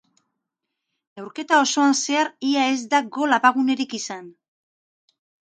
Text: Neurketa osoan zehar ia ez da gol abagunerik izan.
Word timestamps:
Neurketa 1.19 1.59
osoan 1.65 1.93
zehar 1.99 2.31
ia 2.53 2.65
ez 2.71 2.81
da 2.95 3.03
gol 3.19 3.39
abagunerik 3.39 3.97
izan. 4.03 4.29